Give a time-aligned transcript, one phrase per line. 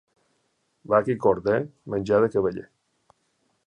[0.93, 1.59] Vaca i corder,
[1.95, 2.69] menjar de cavaller.